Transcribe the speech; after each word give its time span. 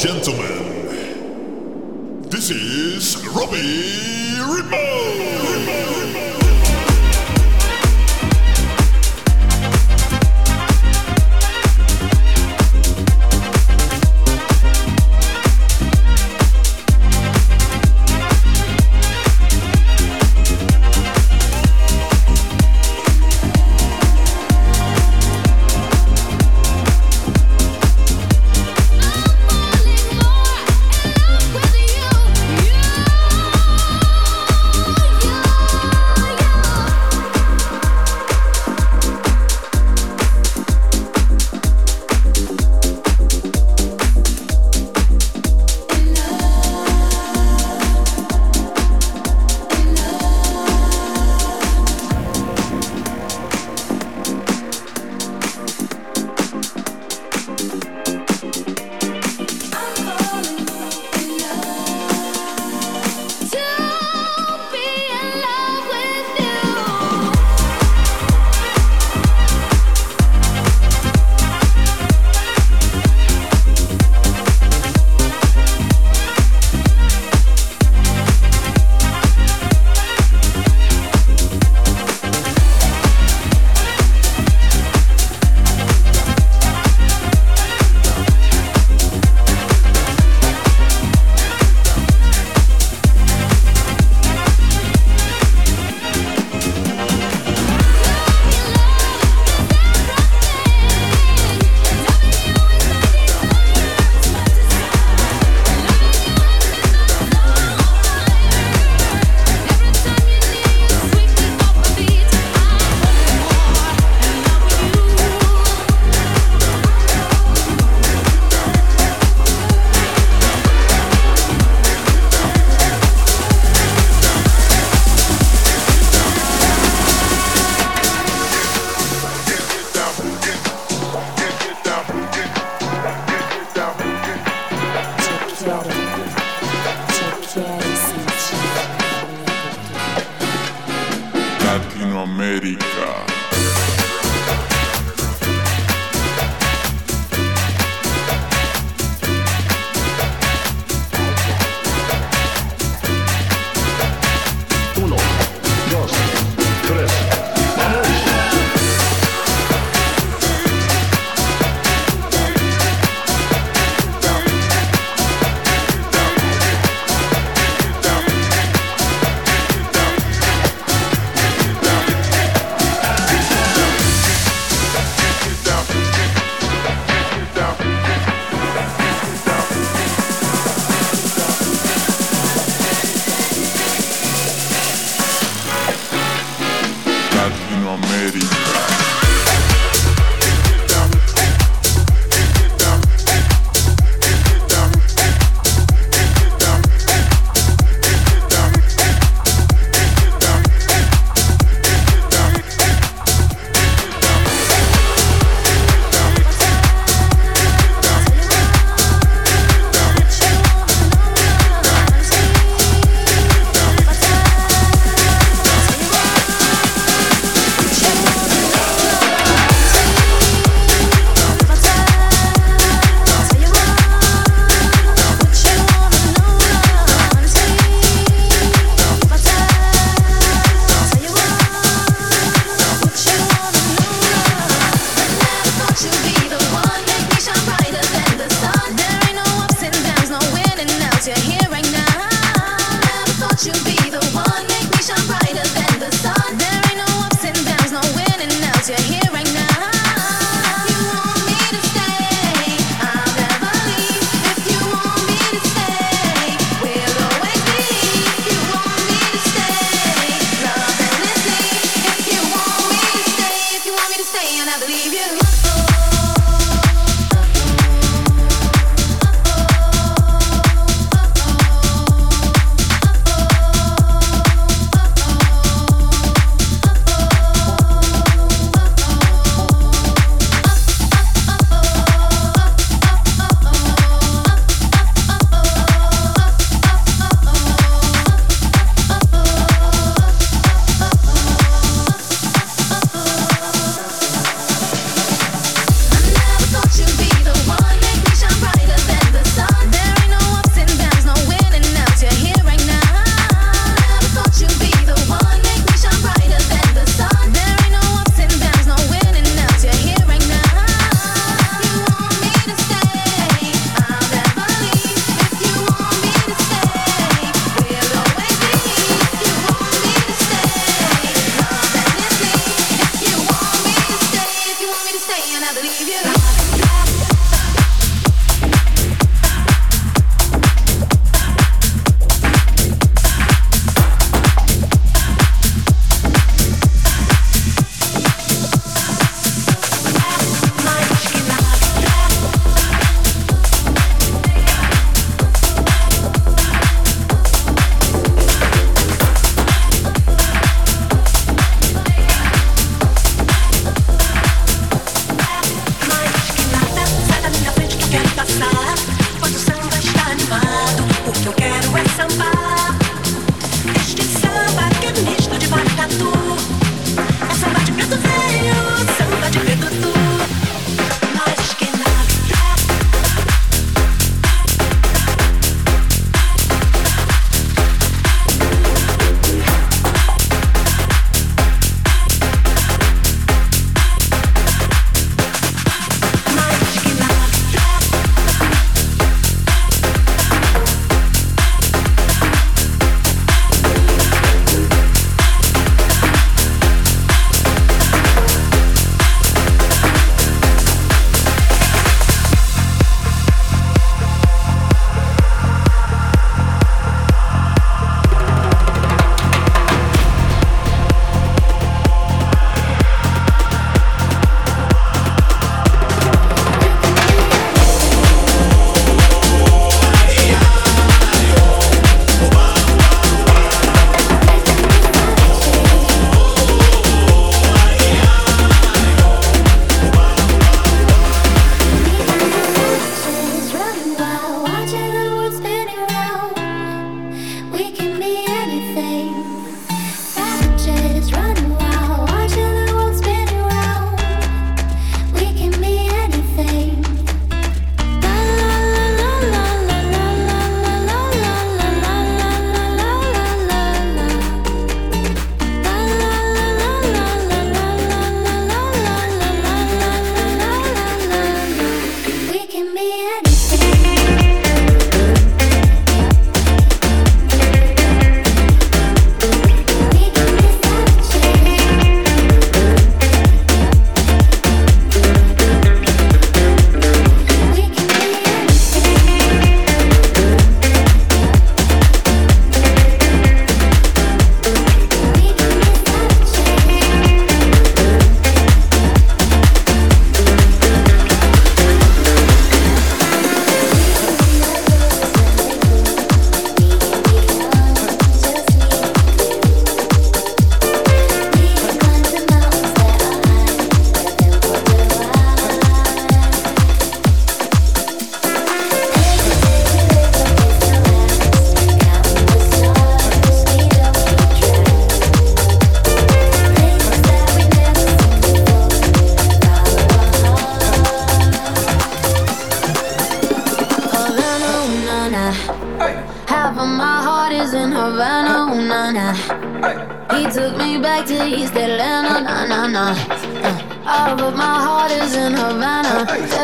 gentlemen, 0.00 0.62
this 2.30 2.48
is 2.48 3.22
Robbie 3.36 4.38
Rhytmo. 4.38 5.09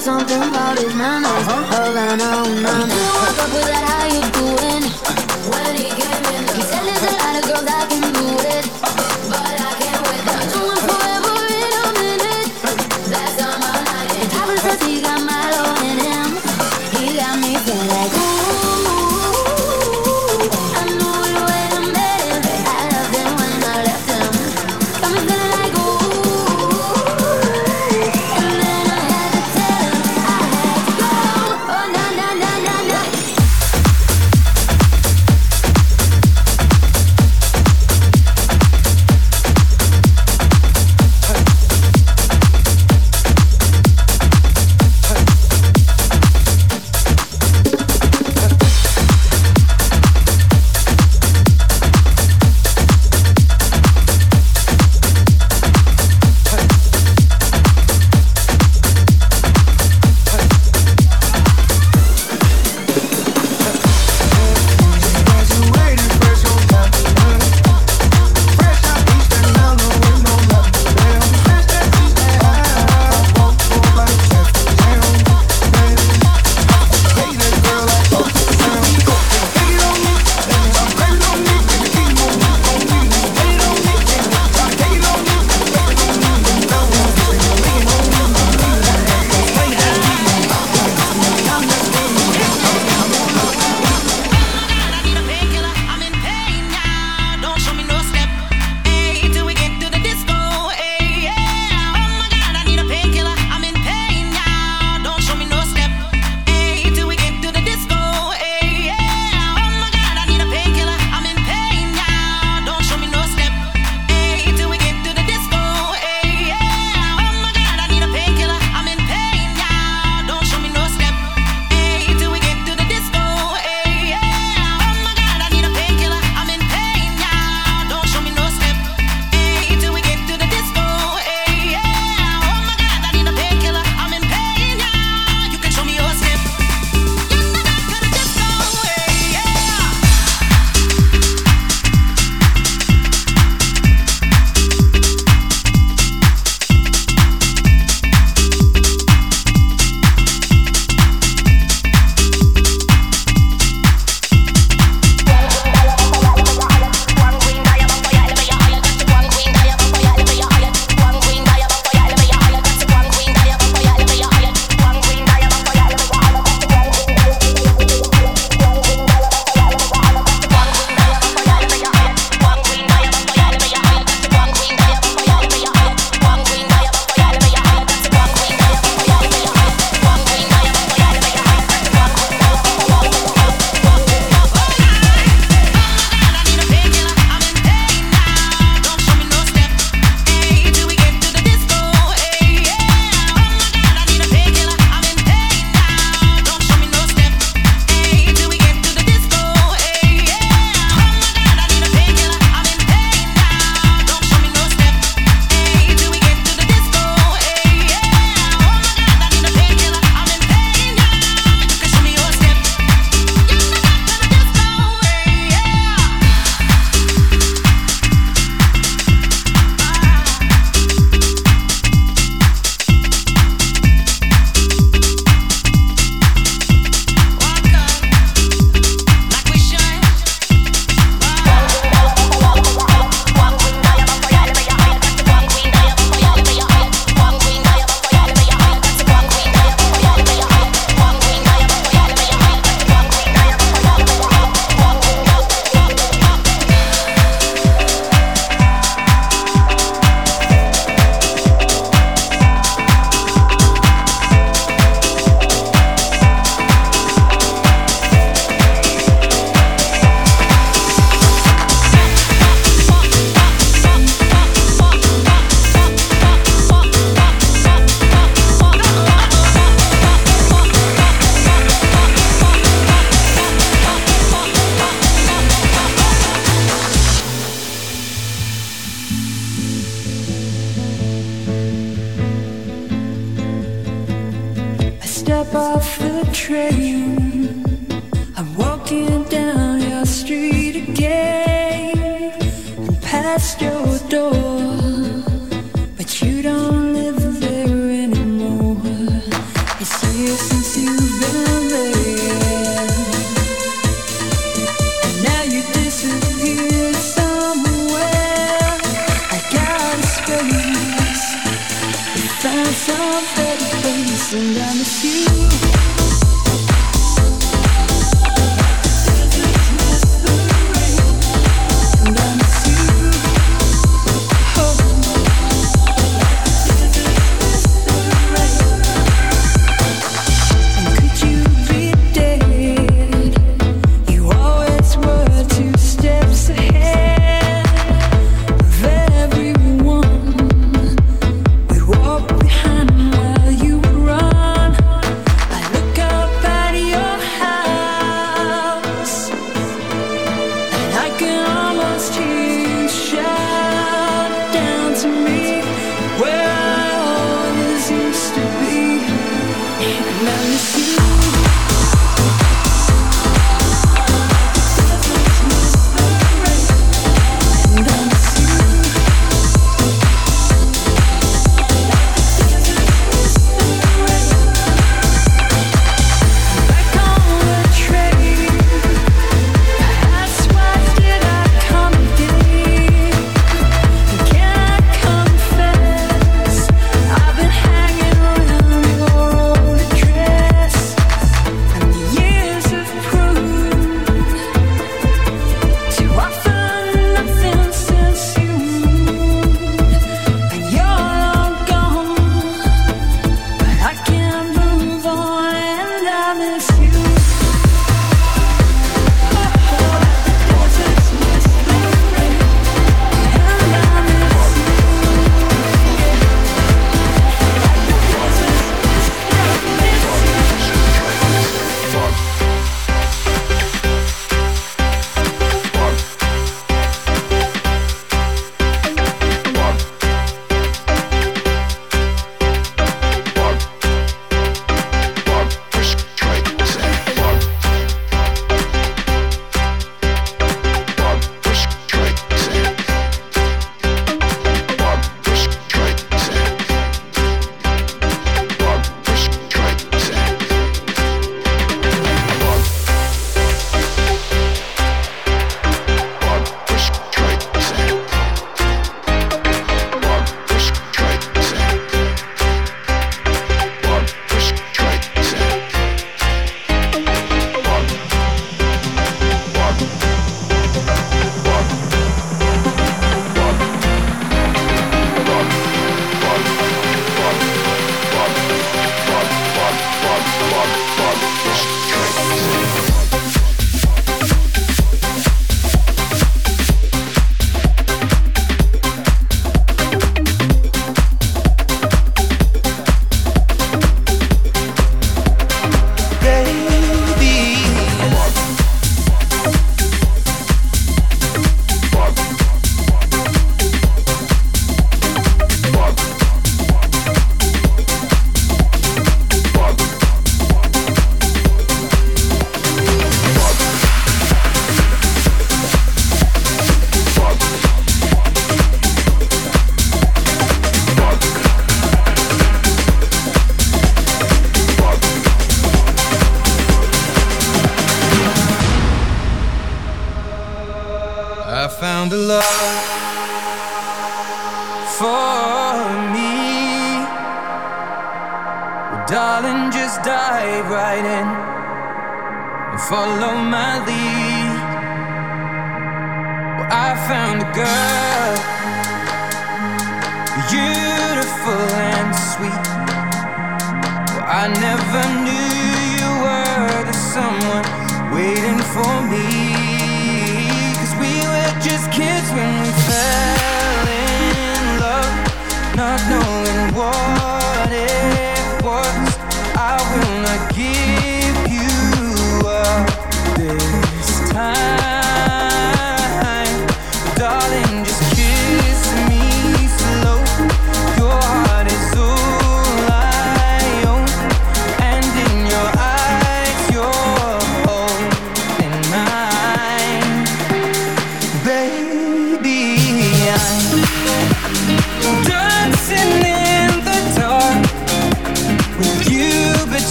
something 0.00 0.42
about 0.42 0.78
his 0.78 0.94
manners. 0.94 1.30
Uh-huh. 1.30 1.76
Oh, 1.76 1.94
I 1.94 2.16
don't 2.16 2.62
know. 2.62 2.84
You 2.88 3.02
woke 3.20 3.38
up 3.38 3.52
with 3.52 3.66
that 3.66 3.84
high. 3.86 3.99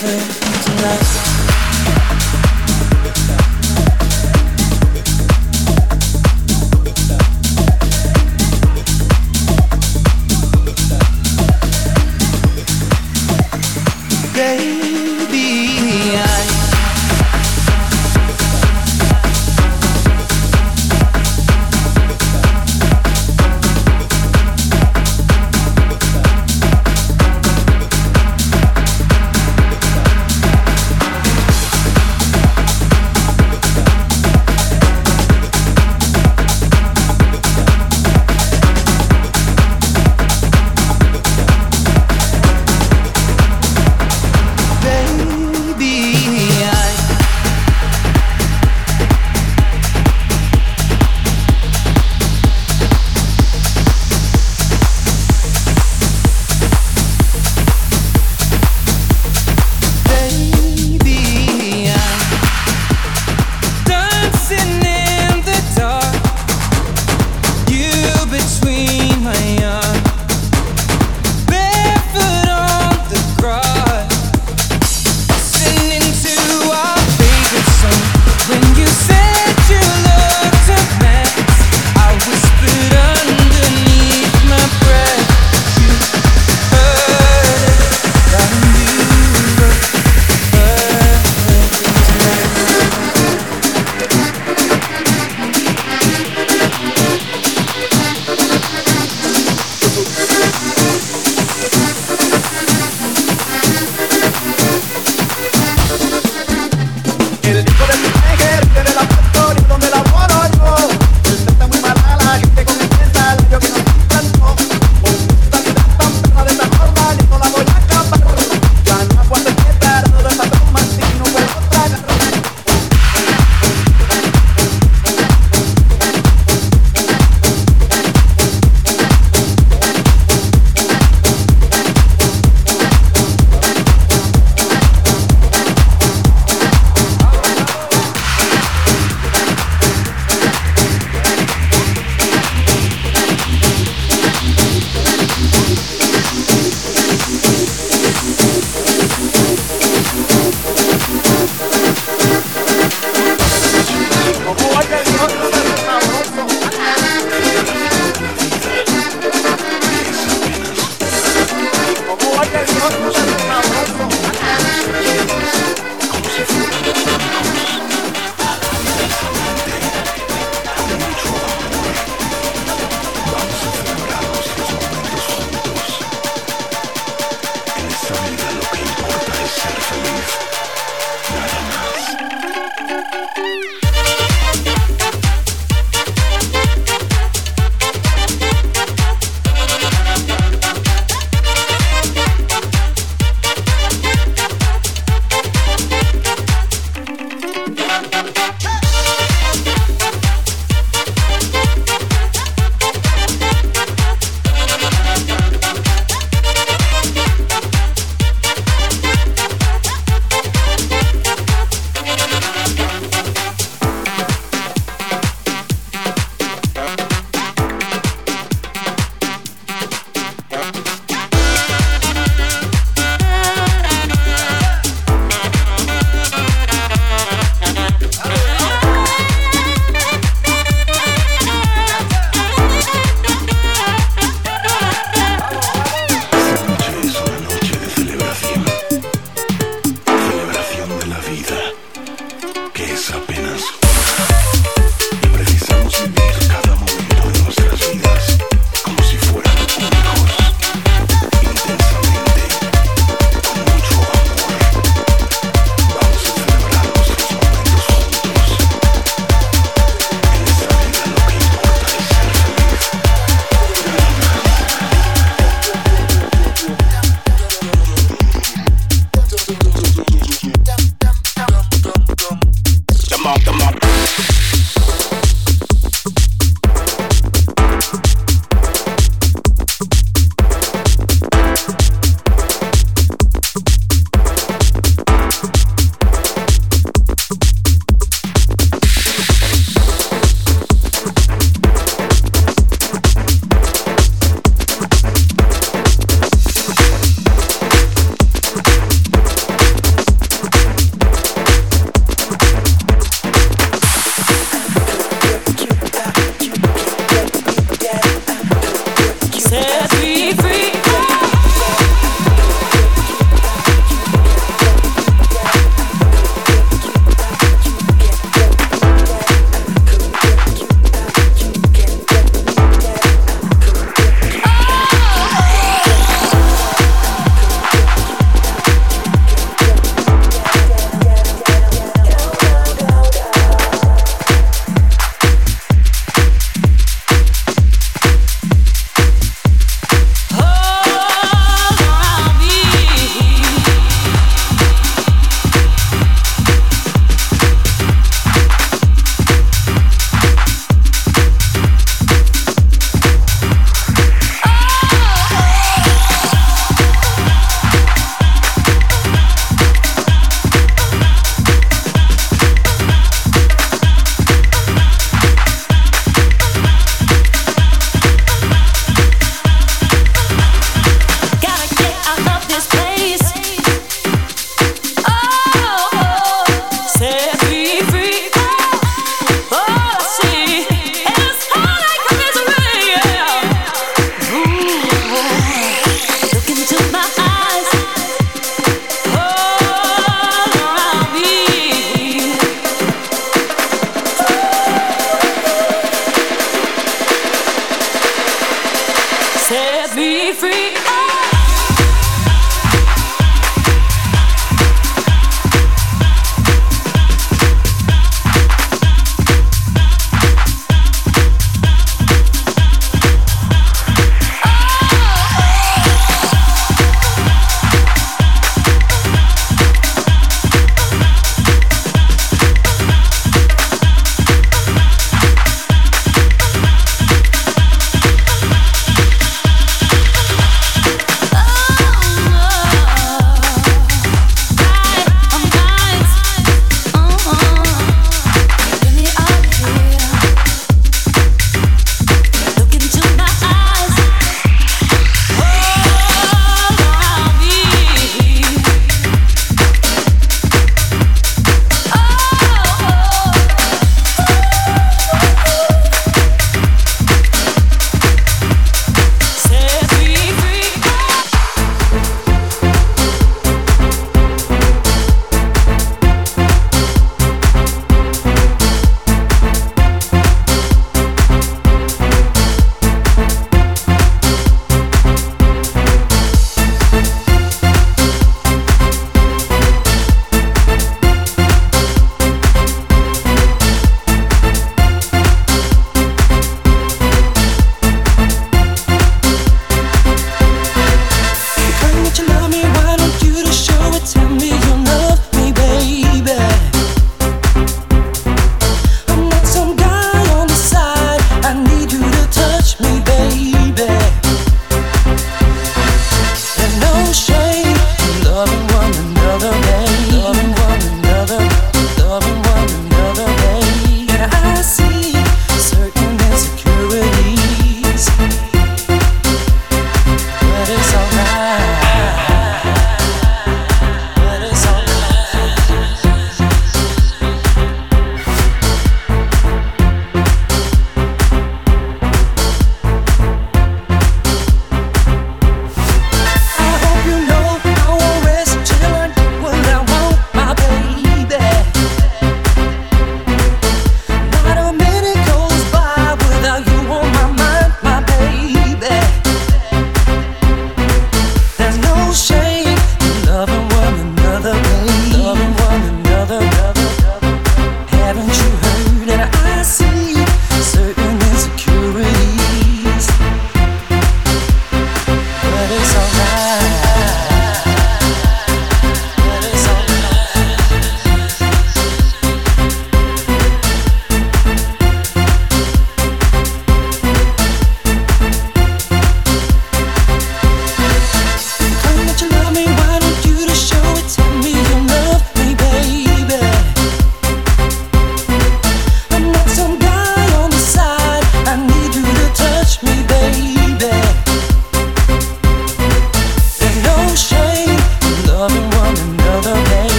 her. 0.00 0.37